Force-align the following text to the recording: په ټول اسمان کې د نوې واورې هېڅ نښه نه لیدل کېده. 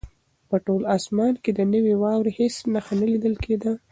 په 0.49 0.55
ټول 0.65 0.81
اسمان 0.97 1.33
کې 1.43 1.51
د 1.53 1.59
نوې 1.73 1.93
واورې 2.01 2.31
هېڅ 2.39 2.55
نښه 2.73 2.93
نه 2.99 3.05
لیدل 3.11 3.35
کېده. 3.43 3.71